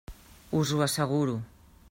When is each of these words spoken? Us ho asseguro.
Us 0.61 0.71
ho 0.77 0.81
asseguro. 0.87 1.37